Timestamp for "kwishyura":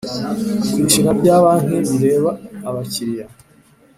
0.71-1.11